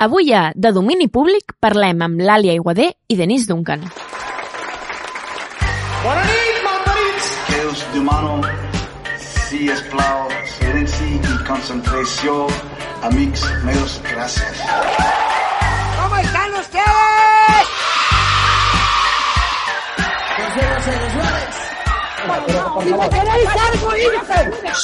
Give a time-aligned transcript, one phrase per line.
[0.00, 3.80] Avui a De domini públic parlem amb l'Àlia Iguader i Denis Duncan.
[6.04, 7.30] Bona nit, malparits!
[7.48, 8.36] Que us demano,
[9.18, 12.36] si es plau, silenci i concentració.
[13.10, 14.62] Amics meus, gràcies.
[15.98, 17.66] ¿Cómo están ustedes?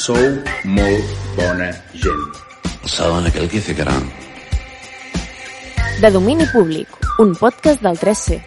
[0.03, 0.27] Sou
[0.75, 2.29] molt bona gent.
[2.99, 3.95] Saben aquell que ficarà.
[6.01, 6.89] De domini públic,
[7.19, 8.41] un podcast del 3C.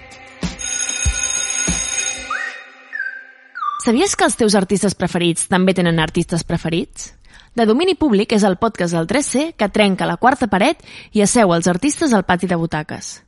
[3.85, 7.13] Sabies que els teus artistes preferits també tenen artistes preferits?
[7.55, 10.83] De domini públic és el podcast del 3C que trenca la quarta paret
[11.15, 13.21] i asseu els artistes al pati de butaques.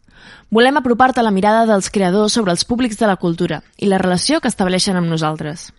[0.51, 4.43] Volem apropar-te la mirada dels creadors sobre els públics de la cultura i la relació
[4.43, 5.69] que estableixen amb nosaltres.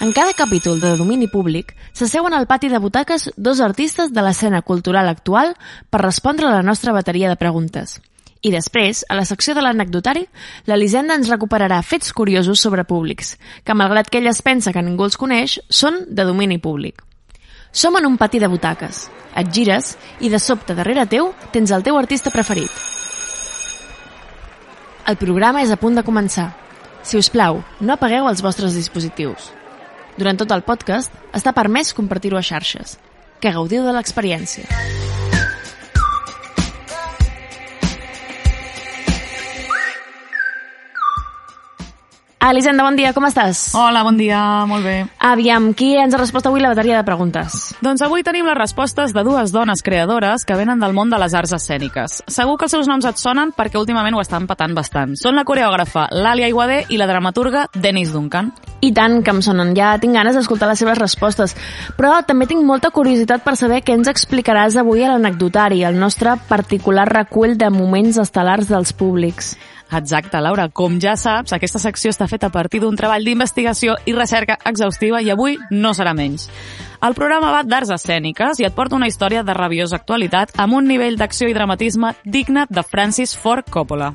[0.00, 4.60] En cada capítol de domini públic s'asseuen al pati de butaques dos artistes de l'escena
[4.62, 5.54] cultural actual
[5.88, 8.00] per respondre a la nostra bateria de preguntes.
[8.42, 10.26] I després, a la secció de l'anecdotari,
[10.66, 15.06] l'Elisenda ens recuperarà fets curiosos sobre públics, que malgrat que ella es pensa que ningú
[15.06, 17.00] els coneix, són de domini públic.
[17.72, 19.08] Som en un pati de butaques.
[19.34, 22.70] Et gires i de sobte darrere teu tens el teu artista preferit.
[25.06, 26.50] El programa és a punt de començar.
[27.02, 29.52] Si us plau, no apagueu els vostres dispositius.
[30.18, 32.98] Durant tot el podcast està permès compartir-ho a xarxes.
[33.42, 35.03] Que gaudiu de l'experiència.
[42.44, 43.70] Elisenda, bon dia, com estàs?
[43.72, 45.06] Hola, bon dia, molt bé.
[45.24, 47.70] Aviam, qui ens ha respost avui la bateria de preguntes?
[47.80, 51.32] Doncs avui tenim les respostes de dues dones creadores que venen del món de les
[51.32, 52.18] arts escèniques.
[52.28, 55.14] Segur que els seus noms et sonen perquè últimament ho estan patant bastant.
[55.16, 58.52] Són la coreògrafa Làlia Iguader i la dramaturga Dennis Duncan.
[58.84, 61.56] I tant que em sonen, ja tinc ganes d'escoltar les seves respostes.
[61.96, 66.36] Però també tinc molta curiositat per saber què ens explicaràs avui a l'anecdotari, el nostre
[66.50, 69.54] particular recull de moments estel·lars dels públics.
[69.92, 70.68] Exacte, Laura.
[70.68, 75.20] Com ja saps, aquesta secció està feta a partir d'un treball d'investigació i recerca exhaustiva
[75.22, 76.48] i avui no serà menys.
[77.04, 80.88] El programa va d'arts escèniques i et porta una història de rabiosa actualitat amb un
[80.88, 84.14] nivell d'acció i dramatisme digne de Francis Ford Coppola.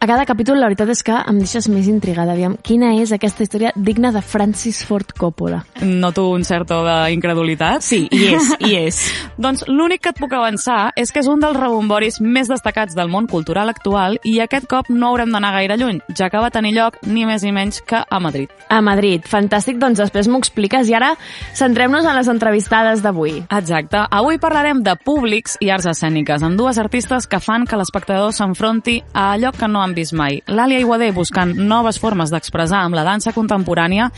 [0.00, 2.30] A cada capítol la veritat és que em deixes més intrigada.
[2.36, 5.64] Aviam, quina és aquesta història digna de Francis Ford Coppola?
[5.82, 7.82] Noto un cert to d'incredulitat.
[7.82, 9.00] Sí, hi és, hi és.
[9.42, 13.10] doncs l'únic que et puc avançar és que és un dels rebomboris més destacats del
[13.10, 16.76] món cultural actual i aquest cop no haurem d'anar gaire lluny, ja que va tenir
[16.76, 18.54] lloc ni més ni menys que a Madrid.
[18.70, 21.10] A Madrid, fantàstic, doncs després m'ho expliques i ara
[21.58, 23.40] centrem-nos en les entrevistades d'avui.
[23.50, 28.30] Exacte, avui parlarem de públics i arts escèniques, amb dues artistes que fan que l'espectador
[28.36, 30.38] s'enfronti a allò que no han vist mai.
[30.46, 34.10] L'Àlia Iguader buscant noves formes d'expressar amb la dansa contemporània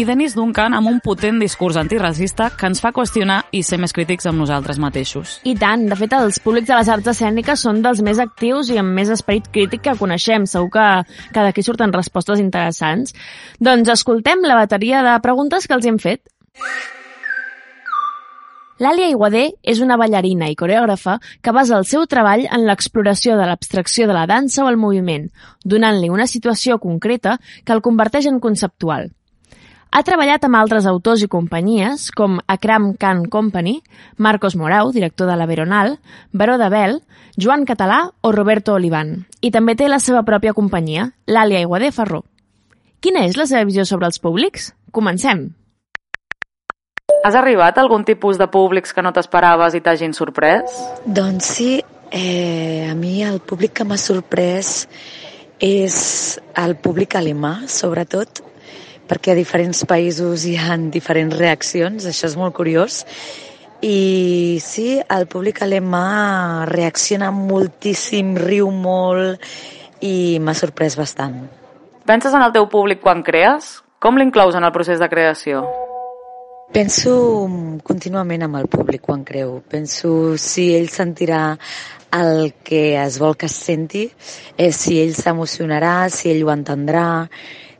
[0.00, 3.94] i Denis Duncan amb un potent discurs antiracista que ens fa qüestionar i ser més
[3.94, 5.38] crítics amb nosaltres mateixos.
[5.48, 8.80] I tant, de fet, els públics de les arts escèniques són dels més actius i
[8.80, 10.46] amb més esperit crític que coneixem.
[10.48, 10.88] Segur que,
[11.34, 13.14] que d'aquí surten respostes interessants.
[13.60, 16.24] Doncs escoltem la bateria de preguntes que els hem fet.
[18.78, 23.46] L'Àlia Iguader és una ballarina i coreògrafa que basa el seu treball en l'exploració de
[23.48, 25.28] l'abstracció de la dansa o el moviment,
[25.64, 29.10] donant-li una situació concreta que el converteix en conceptual.
[29.90, 33.78] Ha treballat amb altres autors i companyies com Akram Khan Company,
[34.16, 35.96] Marcos Morau, director de la Veronal,
[36.30, 37.00] Baró de Bel,
[37.40, 39.24] Joan Català o Roberto Olivan.
[39.40, 42.22] I també té la seva pròpia companyia, l'Àlia Iguader Ferró.
[43.00, 44.74] Quina és la seva visió sobre els públics?
[44.92, 45.48] Comencem!
[47.24, 50.74] Has arribat a algun tipus de públics que no t'esperaves i t'hagin sorprès?
[51.04, 51.70] Doncs sí,
[52.10, 54.86] eh, a mi el públic que m'ha sorprès
[55.58, 55.96] és
[56.56, 58.42] el públic alemà, sobretot,
[59.10, 63.02] perquè a diferents països hi ha diferents reaccions, això és molt curiós.
[63.82, 69.42] I sí, el públic alemà reacciona moltíssim, riu molt
[70.00, 71.42] i m'ha sorprès bastant.
[72.06, 73.78] Penses en el teu públic quan crees?
[73.98, 75.66] Com l'inclous en el procés de creació?
[76.68, 77.48] Penso
[77.82, 79.62] contínuament amb el públic quan creu.
[79.72, 81.56] Penso si ell sentirà
[82.12, 84.04] el que es vol que es senti,
[84.56, 87.28] eh, si ell s'emocionarà, si ell ho entendrà.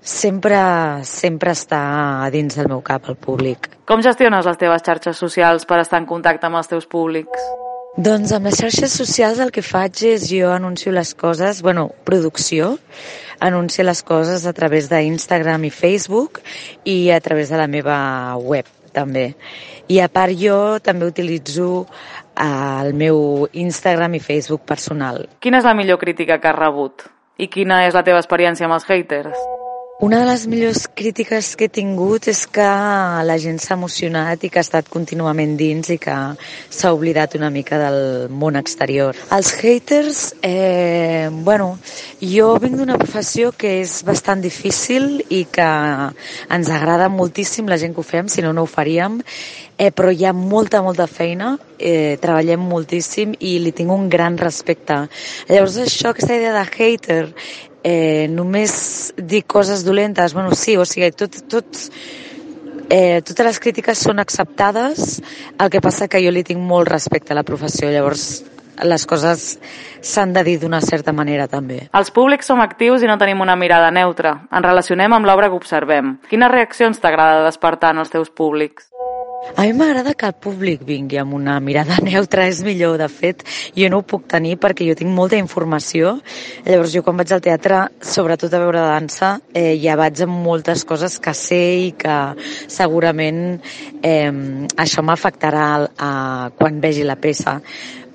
[0.01, 0.59] Sempre,
[1.05, 1.83] sempre està
[2.25, 3.69] a dins del meu cap, el públic.
[3.85, 7.45] Com gestiones les teves xarxes socials per estar en contacte amb els teus públics?
[7.99, 12.79] Doncs amb les xarxes socials el que faig és jo anuncio les coses, bueno, producció,
[13.41, 16.41] anuncio les coses a través d'Instagram i Facebook
[16.85, 17.99] i a través de la meva
[18.39, 19.29] web també.
[19.89, 21.87] I a part jo també utilitzo
[22.39, 25.25] el meu Instagram i Facebook personal.
[25.41, 27.09] Quina és la millor crítica que has rebut?
[27.39, 29.58] I quina és la teva experiència amb els haters?
[30.01, 32.67] Una de les millors crítiques que he tingut és que
[33.27, 36.15] la gent s'ha emocionat i que ha estat contínuament dins i que
[36.71, 39.19] s'ha oblidat una mica del món exterior.
[39.35, 41.81] Els haters, eh, bueno,
[42.23, 47.91] jo vinc d'una professió que és bastant difícil i que ens agrada moltíssim la gent
[47.91, 49.19] que ho fem, si no, no ho faríem,
[49.79, 54.39] eh, però hi ha molta, molta feina, eh, treballem moltíssim i li tinc un gran
[54.39, 55.09] respecte.
[55.49, 57.35] Llavors això, aquesta idea de hater,
[57.85, 61.81] eh, només dir coses dolentes, bueno, sí, o sigui, tot, tot,
[62.91, 65.21] eh, totes les crítiques són acceptades,
[65.59, 68.45] el que passa que jo li tinc molt respecte a la professió, llavors
[68.85, 69.59] les coses
[70.01, 71.89] s'han de dir d'una certa manera també.
[71.93, 74.37] Els públics som actius i no tenim una mirada neutra.
[74.53, 76.17] Ens relacionem amb l'obra que observem.
[76.31, 78.87] Quines reaccions t'agrada despertar en els teus públics?
[79.39, 82.97] A mi m'agrada que el públic vingui amb una mirada neutra, és millor.
[82.99, 83.45] De fet,
[83.77, 86.17] jo no ho puc tenir perquè jo tinc molta informació.
[86.67, 90.85] Llavors, jo quan vaig al teatre, sobretot a veure dansa, eh, ja vaig amb moltes
[90.89, 92.19] coses que sé i que
[92.67, 93.61] segurament
[94.03, 94.33] eh,
[94.77, 95.69] això m'afectarà
[96.59, 97.61] quan vegi la peça.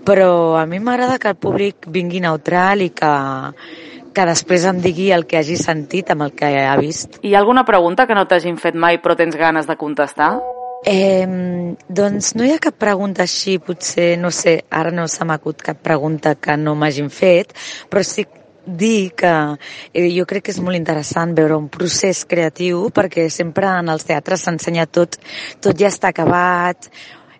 [0.03, 3.15] Però a mi m'agrada que el públic vingui neutral i que
[4.13, 7.17] que després em digui el que hagi sentit amb el que ha vist.
[7.25, 10.35] Hi ha alguna pregunta que no t'hagin fet mai però tens ganes de contestar?
[10.85, 15.61] Eh, doncs no hi ha cap pregunta així, potser, no sé, ara no se m'acut
[15.63, 17.53] cap pregunta que no m'hagin fet,
[17.89, 18.25] però sí
[18.65, 19.31] dir que
[19.93, 24.03] eh, jo crec que és molt interessant veure un procés creatiu perquè sempre en els
[24.07, 25.17] teatres s'ensenya tot,
[25.63, 26.89] tot ja està acabat,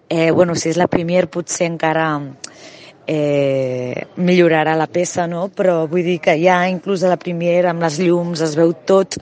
[0.09, 2.07] eh, bueno, si és la premier potser encara
[3.07, 5.47] eh, millorarà la peça, no?
[5.53, 9.17] però vull dir que ja inclús a la primera amb les llums es veu tot,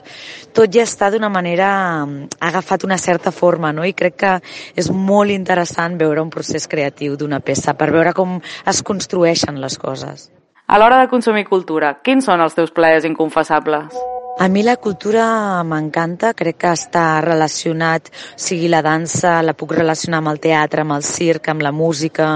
[0.54, 1.70] tot ja està d'una manera,
[2.02, 3.84] ha agafat una certa forma no?
[3.84, 4.36] i crec que
[4.76, 9.78] és molt interessant veure un procés creatiu d'una peça per veure com es construeixen les
[9.78, 10.30] coses.
[10.66, 13.98] A l'hora de consumir cultura, quins són els teus plaers inconfessables?
[14.40, 19.74] A mi la cultura m'encanta, crec que està relacionat, o sigui, la dansa la puc
[19.76, 22.30] relacionar amb el teatre, amb el circ, amb la música,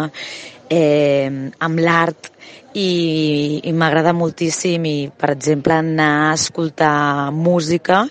[0.70, 2.30] eh, amb l'art
[2.76, 8.04] i, i m'agrada moltíssim i, per exemple, anar a escoltar música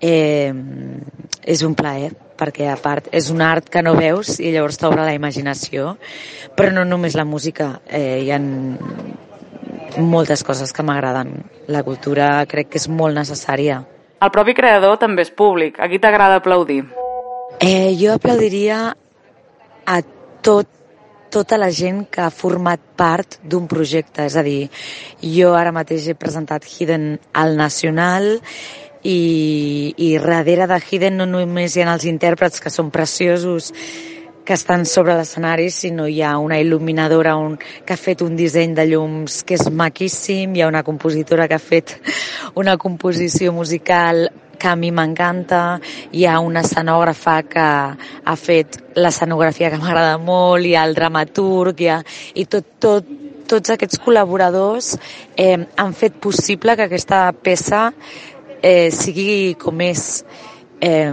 [0.00, 0.52] eh,
[1.42, 5.04] és un plaer perquè a part és un art que no veus i llavors t'obre
[5.04, 5.98] la imaginació
[6.56, 8.40] però no només la música eh, hi ha
[10.00, 11.34] moltes coses que m'agraden
[11.68, 13.82] la cultura crec que és molt necessària
[14.20, 15.78] el propi creador també és públic.
[15.80, 16.82] A qui t'agrada aplaudir?
[17.64, 18.90] Eh, jo aplaudiria
[19.88, 20.00] a
[20.44, 20.68] tot
[21.30, 24.26] tota la gent que ha format part d'un projecte.
[24.26, 24.68] És a dir,
[25.22, 28.32] jo ara mateix he presentat Hidden al Nacional
[29.02, 33.72] i, i darrere de Hidden no només hi ha els intèrprets que són preciosos
[34.44, 38.74] que estan sobre l'escenari, sinó hi ha una il·luminadora un, que ha fet un disseny
[38.74, 41.98] de llums que és maquíssim, hi ha una compositora que ha fet
[42.58, 44.26] una composició musical
[44.60, 45.80] que a mi m'encanta,
[46.12, 51.80] hi ha una escenògrafa que ha fet l'escenografia que m'agrada molt, hi ha el dramaturg,
[51.80, 51.98] hi ha,
[52.36, 53.08] i tot, tot,
[53.50, 54.92] tots aquests col·laboradors
[55.34, 57.88] eh, han fet possible que aquesta peça
[58.62, 60.06] eh, sigui com és.
[60.80, 61.12] Eh,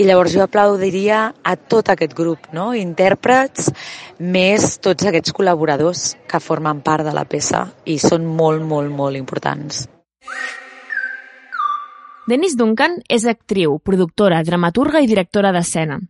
[0.00, 2.70] I llavors jo aplaudiria a tot aquest grup, no?
[2.76, 3.68] intèrprets,
[4.20, 9.20] més tots aquests col·laboradors que formen part de la peça i són molt, molt, molt
[9.20, 9.84] importants.
[12.26, 16.00] Denise Duncan és actriu, productora, dramaturga i directora d'escena.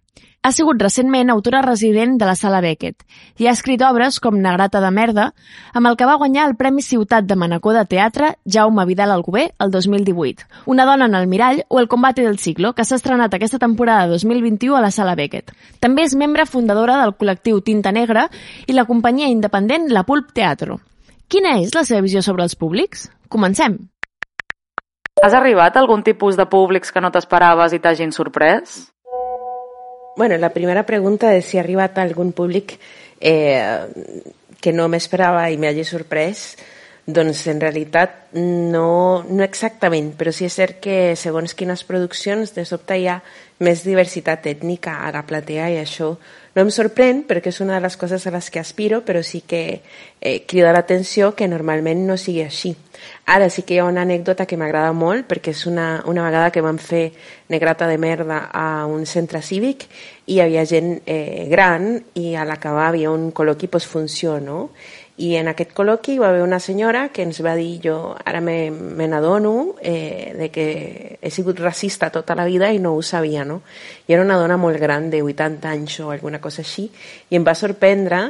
[0.40, 3.02] Ha sigut recentment autora resident de la Sala Beckett
[3.42, 5.26] i ha escrit obres com Negrata de merda,
[5.74, 9.50] amb el que va guanyar el Premi Ciutat de Manacor de Teatre Jaume Vidal Algubé
[9.58, 13.34] el 2018, Una dona en el mirall o El combate del siglo, que s'ha estrenat
[13.34, 15.52] aquesta temporada 2021 a la Sala Beckett.
[15.80, 18.30] També és membre fundadora del col·lectiu Tinta Negra
[18.66, 20.80] i la companyia independent La Pulp Teatro.
[21.28, 23.10] Quina és la seva visió sobre els públics?
[23.28, 23.76] Comencem!
[25.22, 28.82] Has arribat a algun tipus de públics que no t'esperaves i t'hagin sorprès?
[30.16, 32.74] Bueno, la primera pregunta és si ha arribat a algun públic
[33.20, 33.88] eh,
[34.60, 36.50] que no m'esperava i m'hagi sorprès.
[37.06, 42.66] Doncs en realitat no, no exactament, però sí és cert que segons quines produccions de
[42.68, 43.20] sobte hi ha
[43.62, 46.16] més diversitat ètnica a la platea i això
[46.56, 49.42] no em sorprèn perquè és una de les coses a les que aspiro, però sí
[49.44, 49.82] que
[50.20, 52.72] eh, crida l'atenció que normalment no sigui així.
[53.28, 56.50] Ara sí que hi ha una anècdota que m'agrada molt perquè és una, una vegada
[56.54, 57.10] que vam fer
[57.52, 59.84] negrata de merda a un centre cívic
[60.24, 64.70] i hi havia gent eh, gran i a l'acabar havia un col·loqui postfunció, no?
[65.16, 68.42] I en aquest col·loqui hi va haver una senyora que ens va dir, jo ara
[68.44, 70.66] me, me n'adono eh, de que
[71.22, 73.62] he sigut racista tota la vida i no ho sabia, no?
[74.06, 76.90] I era una dona molt gran, de 80 anys o alguna cosa així,
[77.30, 78.26] i em va sorprendre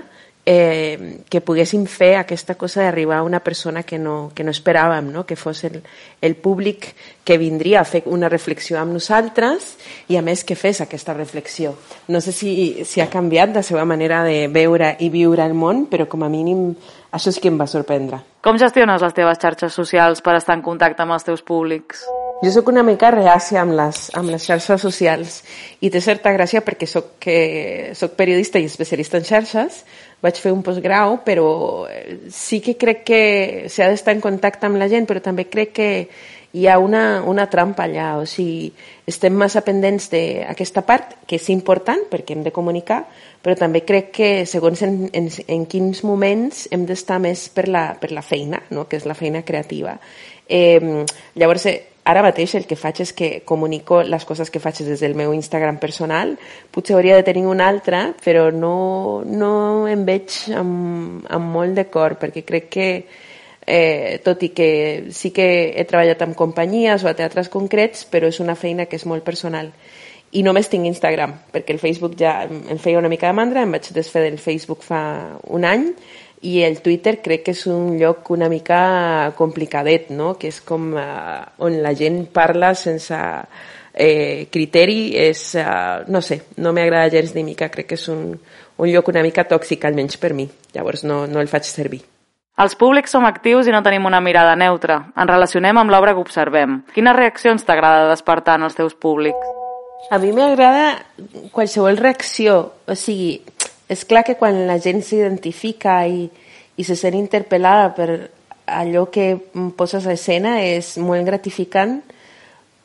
[0.47, 5.11] eh, que poguéssim fer aquesta cosa d'arribar a una persona que no, que no esperàvem,
[5.11, 5.26] no?
[5.26, 5.83] que fos el,
[6.23, 6.93] el públic
[7.26, 9.75] que vindria a fer una reflexió amb nosaltres
[10.09, 11.75] i a més que fes aquesta reflexió.
[12.09, 15.88] No sé si, si ha canviat la seva manera de veure i viure el món,
[15.91, 16.71] però com a mínim
[17.11, 18.23] això és que em va sorprendre.
[18.47, 22.07] Com gestiones les teves xarxes socials per estar en contacte amb els teus públics?
[22.45, 25.38] Jo sóc una mica reàcia amb les, amb les xarxes socials
[25.81, 27.37] i té certa gràcia perquè soc, que,
[27.97, 29.79] soc periodista i especialista en xarxes,
[30.25, 31.49] vaig fer un postgrau, però
[32.33, 33.21] sí que crec que
[33.73, 35.91] s'ha d'estar en contacte amb la gent, però també crec que
[36.57, 38.71] hi ha una, una trampa allà, o sigui,
[39.07, 43.03] estem massa pendents d'aquesta part, que és important perquè hem de comunicar,
[43.45, 47.91] però també crec que segons en, en, en quins moments hem d'estar més per la,
[48.01, 48.87] per la feina, no?
[48.89, 49.99] que és la feina creativa.
[50.49, 51.05] Eh,
[51.37, 55.03] llavors, eh, ara mateix el que faig és que comunico les coses que faig des
[55.03, 56.37] del meu Instagram personal.
[56.71, 59.53] Potser hauria de tenir un altre, però no, no
[59.91, 62.89] em veig amb, amb molt de cor, perquè crec que,
[63.67, 64.71] eh, tot i que
[65.11, 69.01] sí que he treballat amb companyies o a teatres concrets, però és una feina que
[69.01, 69.73] és molt personal.
[70.37, 73.75] I només tinc Instagram, perquè el Facebook ja em feia una mica de mandra, em
[73.75, 75.01] vaig desfer del Facebook fa
[75.51, 75.91] un any,
[76.43, 80.35] i el Twitter crec que és un lloc una mica complicadet, no?
[80.37, 83.16] que és com uh, on la gent parla sense
[83.97, 88.28] eh, criteri, és, uh, no sé, no m'agrada gens ni mica, crec que és un,
[88.76, 92.02] un lloc una mica tòxic, almenys per mi, llavors no, no el faig servir.
[92.57, 95.02] Els públics som actius i no tenim una mirada neutra.
[95.12, 96.78] Ens relacionem amb l'obra que observem.
[96.95, 99.52] Quines reaccions t'agrada despertar en els teus públics?
[100.09, 101.02] A mi m'agrada
[101.52, 103.43] qualsevol reacció, o sigui,
[103.88, 106.26] és clar que quan la gent s'identifica i,
[106.76, 108.11] i se sent interpel·lada per
[108.66, 109.37] allò que
[109.78, 112.00] poses a escena és molt gratificant,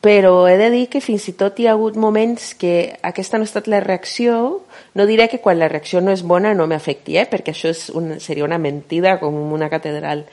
[0.02, 3.46] però he de dir que fins i tot hi ha hagut moments que aquesta no
[3.46, 4.62] ha estat la reacció,
[4.98, 7.28] no diré que quan la reacció no és bona no m'afecti, eh?
[7.30, 10.26] perquè això és un, seria una mentida com una catedral,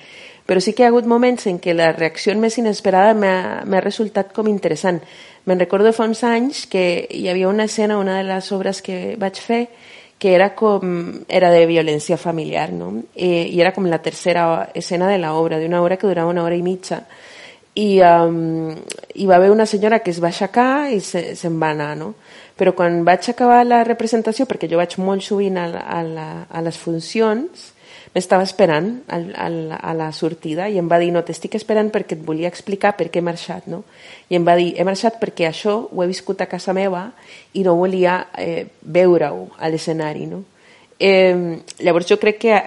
[0.48, 4.32] però sí que hi ha hagut moments en què la reacció més inesperada m'ha resultat
[4.32, 5.02] com interessant.
[5.44, 9.16] Me'n recordo fa uns anys que hi havia una escena, una de les obres que
[9.20, 9.66] vaig fer,
[10.18, 12.90] que era com era de violència familiar, no?
[13.14, 16.58] Eh, I era com la tercera escena de l'obra, d'una obra que durava una hora
[16.58, 17.04] i mitja.
[17.78, 18.74] I um,
[19.14, 22.14] hi va haver una senyora que es va aixecar i se'n se, va anar, no?
[22.58, 26.62] Però quan vaig acabar la representació, perquè jo vaig molt sovint a, a, la, a
[26.66, 27.68] les funcions,
[28.18, 32.18] m'estava esperant al, al, a la sortida i em va dir, no, t'estic esperant perquè
[32.18, 33.84] et volia explicar per què he marxat, no?
[34.28, 37.06] I em va dir, he marxat perquè això ho he viscut a casa meva
[37.54, 40.42] i no volia eh, veure-ho a l'escenari, no?
[40.98, 42.60] Eh, llavors jo crec que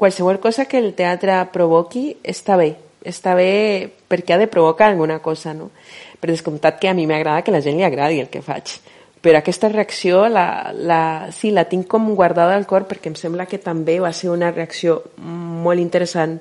[0.00, 2.72] qualsevol cosa que el teatre provoqui està bé,
[3.06, 5.70] està bé perquè ha de provocar alguna cosa, no?
[6.20, 8.80] Per descomptat que a mi m'agrada que la gent li agradi el que faig,
[9.20, 13.46] però aquesta reacció la, la, sí, la tinc com guardada al cor perquè em sembla
[13.46, 16.38] que també va ser una reacció molt interessant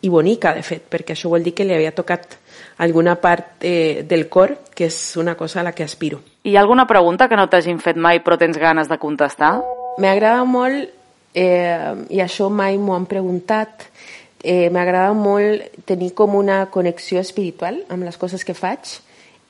[0.00, 2.38] i bonica, de fet, perquè això vol dir que li havia tocat
[2.80, 6.22] alguna part eh, del cor, que és una cosa a la que aspiro.
[6.44, 9.58] Hi ha alguna pregunta que no t'hagin fet mai però tens ganes de contestar?
[10.00, 10.88] M'agrada molt,
[11.34, 13.84] eh, i això mai m'ho han preguntat,
[14.40, 18.96] eh, m'agrada molt tenir com una connexió espiritual amb les coses que faig,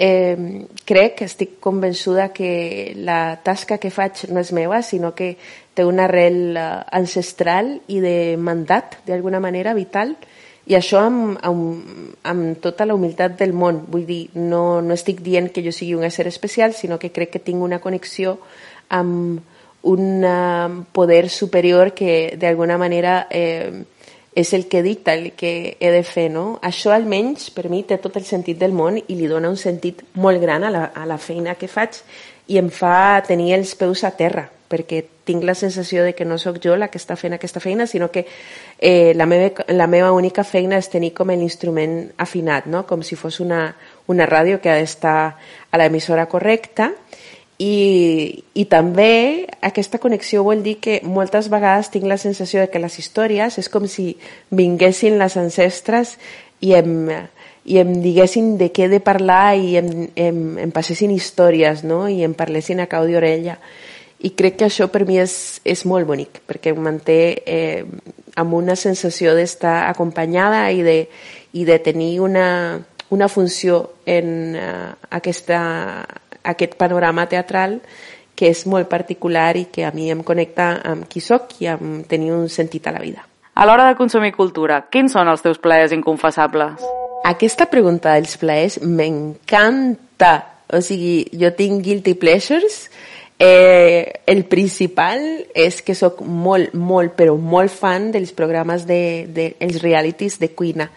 [0.01, 5.35] Eh, crec, estic convençuda que la tasca que faig no és meva, sinó que
[5.77, 6.63] té una arrel eh,
[6.97, 10.15] ancestral i de mandat, d'alguna manera, vital,
[10.65, 13.83] i això amb, amb, amb tota la humilitat del món.
[13.93, 17.35] Vull dir, no, no estic dient que jo sigui un ésser especial, sinó que crec
[17.37, 18.39] que tinc una connexió
[18.89, 19.45] amb
[19.83, 23.85] un eh, poder superior que d'alguna manera eh,
[24.35, 26.61] és el que dicta el que he de fer, no?
[26.63, 30.05] Això almenys per mi té tot el sentit del món i li dona un sentit
[30.15, 31.99] molt gran a la, a la feina que faig
[32.51, 36.39] i em fa tenir els peus a terra, perquè tinc la sensació de que no
[36.39, 38.25] sóc jo la que està fent aquesta feina, sinó que
[38.79, 42.87] eh, la, meva, la meva única feina és tenir com l'instrument afinat, no?
[42.87, 43.75] com si fos una,
[44.07, 45.19] una ràdio que ha d'estar
[45.71, 46.93] a l'emissora correcta
[47.61, 52.81] i, I també aquesta connexió vol dir que moltes vegades tinc la sensació de que
[52.81, 54.15] les històries és com si
[54.49, 56.15] vinguessin les ancestres
[56.65, 57.11] i em,
[57.69, 62.07] i em diguessin de què de parlar i em, em, em passessin històries no?
[62.09, 63.59] i em parlessin a cau d'orella.
[64.21, 67.85] I crec que això per mi és, és molt bonic, perquè em manté eh,
[68.41, 70.97] amb una sensació d'estar acompanyada i de,
[71.53, 72.81] i de tenir una,
[73.13, 75.61] una funció en uh, aquesta
[76.43, 77.81] aquest panorama teatral
[78.35, 82.07] que és molt particular i que a mi em connecta amb qui sóc i amb
[82.09, 83.27] tenir un sentit a la vida.
[83.55, 86.81] A l'hora de consumir cultura, quins són els teus plaers inconfessables?
[87.29, 90.33] Aquesta pregunta dels plaers m'encanta.
[90.73, 92.87] O sigui, jo tinc guilty pleasures
[93.43, 95.23] Eh, el principal
[95.57, 100.51] és que sóc molt, molt, però molt fan dels programes de, de els realities de
[100.53, 100.91] cuina.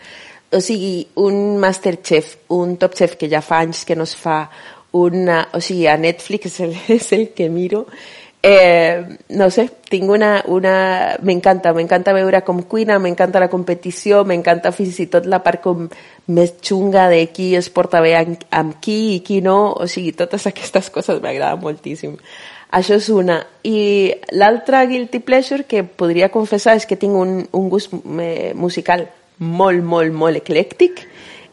[0.51, 4.41] O sigui, un Masterchef, un Top Chef que ja fa anys que no es fa,
[4.93, 7.87] una, o sigui, a Netflix és el, que miro,
[8.45, 10.43] Eh, no sé, tinc una...
[10.51, 15.61] una m'encanta, m'encanta veure com cuina, m'encanta la competició, m'encanta fins i tot la part
[15.63, 15.85] com
[16.27, 20.89] més de qui es porta bé amb, amb qui qui no, o sigui, totes aquestes
[20.95, 22.17] coses m'agraden moltíssim.
[22.69, 23.39] Això és una.
[23.63, 29.07] I l'altra guilty pleasure que podria confessar és que tinc un, un gust eh, musical
[29.39, 31.05] molt, molt, molt eclèctic,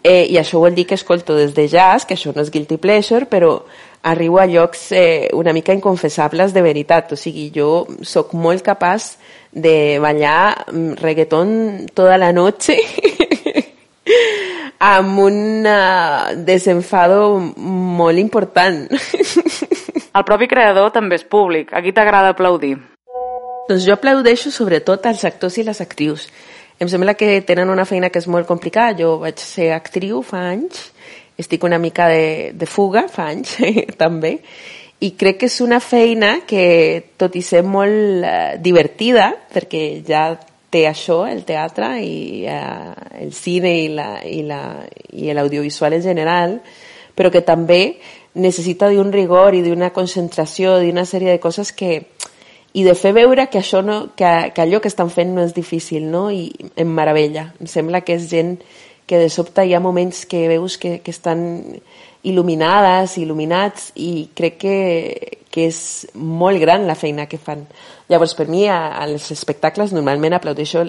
[0.02, 2.78] eh, i això vol dir que escolto des de jazz, que això no és guilty
[2.78, 3.60] pleasure, però
[4.02, 7.12] arribo a llocs eh, una mica inconfessables de veritat.
[7.12, 9.16] O sigui, jo sóc molt capaç
[9.52, 11.50] de ballar mm, reggaeton
[11.94, 12.78] tota la noche
[14.80, 18.86] amb un uh, desenfado molt important.
[20.16, 21.74] El propi creador també és públic.
[21.76, 22.78] A qui t'agrada aplaudir?
[23.68, 26.26] Doncs jo aplaudeixo sobretot als actors i les actrius.
[26.80, 28.96] Em sembla que tenen una feina que és molt complicada.
[28.96, 30.88] Jo vaig ser actriu fa anys
[31.40, 33.56] estic una mica de, de fuga, fa anys
[34.00, 34.38] també,
[35.00, 36.64] i crec que és una feina que,
[37.20, 40.24] tot i ser molt uh, divertida, perquè ja
[40.70, 42.92] té això, el teatre i uh,
[43.24, 44.60] el cine i la, i la,
[45.16, 46.58] i l'audiovisual en general,
[47.16, 47.96] però que també
[48.40, 52.04] necessita d'un rigor i d'una concentració, d'una sèrie de coses que,
[52.72, 55.54] i de fer veure que, això no, que, que allò que estan fent no és
[55.56, 56.28] difícil, no?
[56.30, 57.48] I em meravella.
[57.60, 58.58] Em sembla que és gent
[59.10, 61.40] que de sobte hi ha moments que veus que, que estan
[62.22, 64.76] il·luminades, il·luminats, i crec que,
[65.50, 67.64] que és molt gran la feina que fan.
[68.10, 70.84] Llavors, per mi, als espectacles normalment aplaudeixo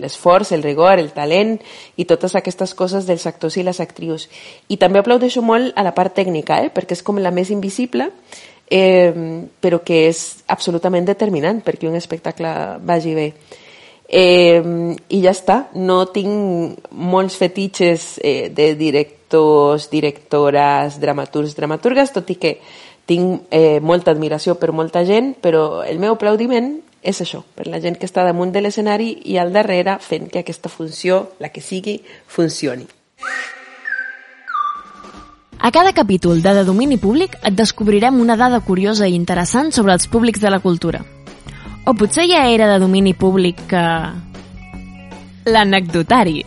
[0.00, 1.56] l'esforç, el rigor, el talent
[1.98, 4.28] i totes aquestes coses dels actors i les actrius.
[4.70, 6.70] I també aplaudeixo molt a la part tècnica, eh?
[6.74, 8.10] perquè és com la més invisible,
[8.70, 9.12] eh,
[9.60, 12.54] però que és absolutament determinant perquè un espectacle
[12.86, 13.28] vagi bé.
[14.06, 14.62] Eh,
[15.08, 22.36] I ja està, no tinc molts fetitxes eh, de directors, directores, dramaturgs, dramaturgues, tot i
[22.38, 22.58] que
[23.06, 27.80] tinc eh, molta admiració per molta gent, però el meu aplaudiment és això, per la
[27.84, 31.60] gent que està damunt de l'escenari i al darrere fent que aquesta funció, la que
[31.60, 32.86] sigui, funcioni.
[35.64, 39.92] A cada capítol de De Domini Públic et descobrirem una dada curiosa i interessant sobre
[39.92, 41.04] els públics de la cultura.
[41.84, 43.84] O potser ja era de domini públic que...
[45.44, 46.44] L'anecdotari.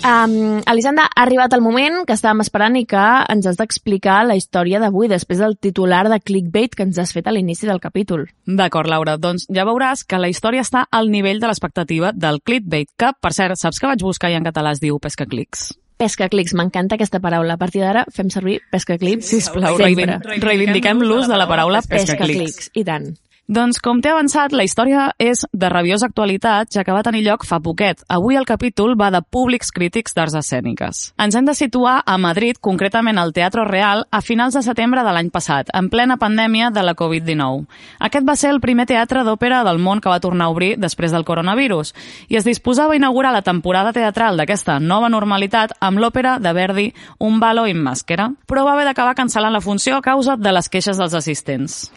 [0.00, 4.36] Um, Elisanda, ha arribat el moment que estàvem esperant i que ens has d'explicar la
[4.38, 8.24] història d'avui després del titular de clickbait que ens has fet a l'inici del capítol.
[8.48, 9.18] D'acord, Laura.
[9.20, 13.34] Doncs ja veuràs que la història està al nivell de l'expectativa del clickbait, que, per
[13.36, 15.74] cert, saps que vaig buscar i en català es diu pescaclics?
[16.00, 17.58] Pescaclics, m'encanta aquesta paraula.
[17.58, 19.28] A partir d'ara fem servir pescaclics.
[19.28, 22.16] Sisplau, reivindiquem l'ús de la paraula pescaclics.
[22.16, 23.12] Pescaclics, i tant.
[23.50, 27.42] Doncs, com t'he avançat, la història és de rabiosa actualitat, ja que va tenir lloc
[27.42, 28.04] fa poquet.
[28.06, 31.00] Avui el capítol va de públics crítics d'arts escèniques.
[31.18, 35.14] Ens hem de situar a Madrid, concretament al Teatro Real, a finals de setembre de
[35.16, 37.66] l'any passat, en plena pandèmia de la Covid-19.
[37.98, 41.10] Aquest va ser el primer teatre d'òpera del món que va tornar a obrir després
[41.10, 41.90] del coronavirus,
[42.30, 46.86] i es disposava a inaugurar la temporada teatral d'aquesta nova normalitat amb l'òpera de Verdi
[47.18, 50.70] Un balo in màscara, però va haver d'acabar cancel·lant la funció a causa de les
[50.70, 51.88] queixes dels assistents.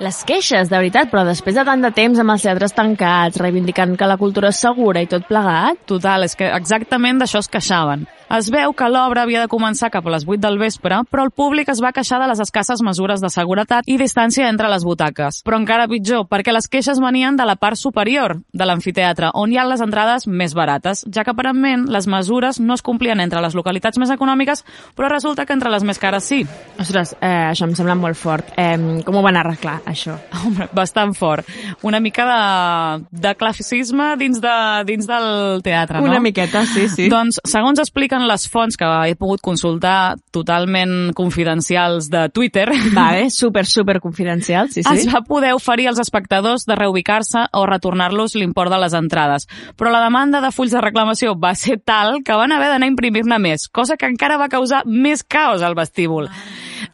[0.00, 3.98] Les queixes, de veritat, però després de tant de temps amb els teatres tancats, reivindicant
[4.00, 5.82] que la cultura és segura i tot plegat...
[5.90, 8.06] Total, és que exactament d'això es queixaven.
[8.30, 11.32] Es veu que l'obra havia de començar cap a les 8 del vespre, però el
[11.34, 15.40] públic es va queixar de les escasses mesures de seguretat i distància entre les butaques.
[15.42, 19.58] Però encara pitjor, perquè les queixes venien de la part superior de l'amfiteatre, on hi
[19.58, 23.58] ha les entrades més barates, ja que aparentment les mesures no es complien entre les
[23.58, 24.62] localitats més econòmiques,
[24.94, 26.44] però resulta que entre les més cares sí.
[26.78, 28.54] Ostres, eh, això em sembla molt fort.
[28.54, 30.16] Eh, com ho van arreglar, això?
[30.40, 31.48] Home, bastant fort.
[31.86, 34.56] Una mica de, de classicisme dins, de,
[34.88, 36.08] dins del teatre, no?
[36.10, 37.08] Una miqueta, sí, sí.
[37.12, 42.68] Doncs, segons expliquen les fonts que he pogut consultar totalment confidencials de Twitter.
[42.96, 44.94] Vale, super, super confidencial, sí, sí.
[44.94, 49.48] Es va poder oferir als espectadors de reubicar-se o retornar-los l'import de les entrades.
[49.76, 52.94] Però la demanda de fulls de reclamació va ser tal que van haver d'anar a
[52.94, 56.30] imprimir-ne més, cosa que encara va causar més caos al vestíbul.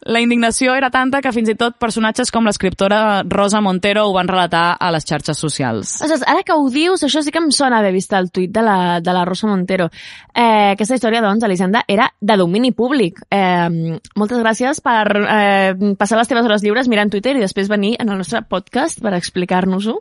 [0.07, 2.47] La indignació era tanta que fins i tot personatges com
[2.87, 5.96] l'escriptora Rosa Montero ho van relatar a les xarxes socials.
[6.03, 8.62] Ostres, ara que ho dius, això sí que em sona haver vist el tuit de
[8.62, 9.88] la, de la Rosa Montero.
[10.35, 13.20] Eh, aquesta història, doncs, Elisenda, era de domini públic.
[13.31, 17.96] Eh, moltes gràcies per eh, passar les teves hores lliures mirant Twitter i després venir
[18.01, 19.99] en el nostre podcast per explicar-nos-ho.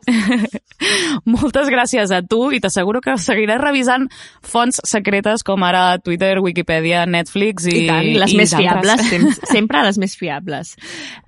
[1.36, 4.08] moltes gràcies a tu i t'asseguro que seguiré revisant
[4.44, 7.86] fonts secretes com ara Twitter, Wikipedia, Netflix i...
[7.86, 10.74] I tant, les i més fiables, sempre, sempre les més fiables.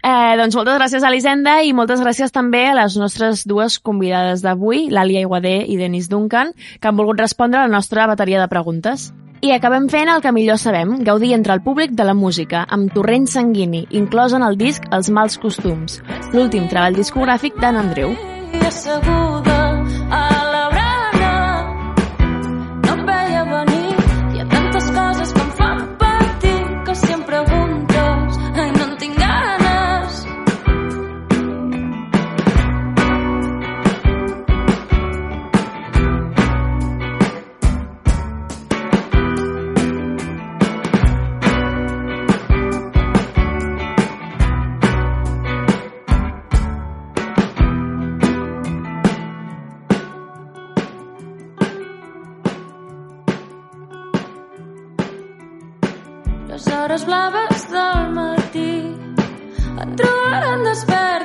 [0.04, 1.12] Eh, doncs moltes gràcies a
[1.48, 6.10] l'Hisenda i moltes gràcies també a les nostres dues convidades d'avui, l'Àlia Iguadé i Denis
[6.10, 9.14] Duncan, que han volgut respondre a la nostra bateria de preguntes.
[9.40, 12.92] I acabem fent el que millor sabem, gaudir entre el públic de la música, amb
[12.92, 16.02] Torrent Sanguini, inclòs en el disc Els mals costums,
[16.34, 18.12] l'últim treball discogràfic d'en Andreu.
[18.66, 19.57] asseguda
[60.18, 61.17] et trobaran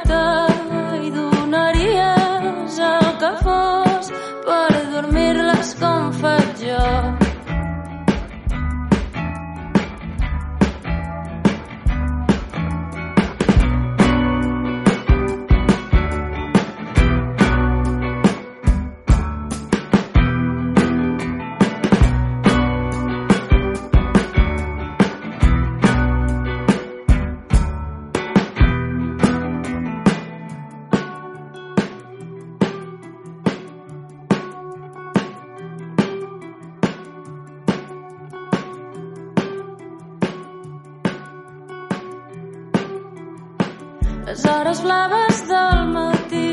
[44.25, 46.51] Les hores blaves del matí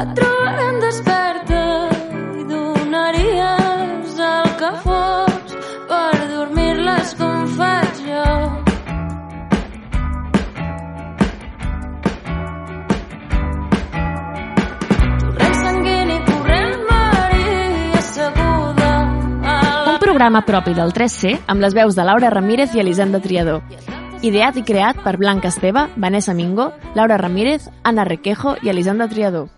[0.00, 1.62] et trobaran desperta
[2.38, 5.56] i donaries el que fos
[5.90, 8.26] per dormir-les com faig jo.
[19.92, 23.66] Un programa propi del 3C amb les veus de Laura Ramírez i Elisenda Triador.
[24.22, 29.48] Ideat i creat per Blanca Esteve, Vanessa Mingo, Laura Ramírez, Anna Requejo i Elisenda Triador.